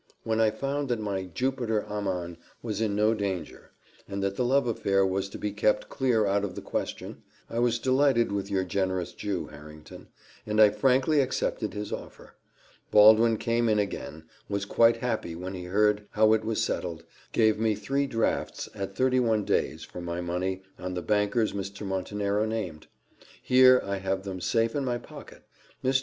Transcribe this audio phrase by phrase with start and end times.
[0.23, 3.69] "When I found that my Jupiter Amman was in no danger,
[4.07, 7.59] and that the love affair was to be kept clear out of the question, I
[7.59, 10.07] was delighted with your generous Jew, Harrington,
[10.43, 12.33] and I frankly accepted his offer.
[12.89, 17.59] Baldwin came in again, was quite happy when he heard how it was settled, gave
[17.59, 21.85] me three drafts at thirty one days for my money on the bankers Mr.
[21.85, 22.87] Montenero named:
[23.39, 25.43] here I have them safe in my pocket.
[25.83, 25.99] Mr.